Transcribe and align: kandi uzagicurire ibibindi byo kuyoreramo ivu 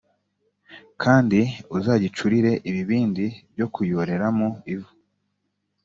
kandi 1.03 1.39
uzagicurire 1.77 2.51
ibibindi 2.69 3.25
byo 3.53 3.65
kuyoreramo 3.73 4.47
ivu 4.73 4.91